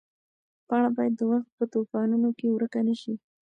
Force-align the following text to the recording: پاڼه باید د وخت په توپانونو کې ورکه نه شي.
پاڼه 0.67 0.89
باید 0.95 1.13
د 1.17 1.21
وخت 1.31 1.49
په 1.57 1.63
توپانونو 1.73 2.29
کې 2.37 2.47
ورکه 2.49 2.79
نه 2.87 2.95
شي. 3.01 3.13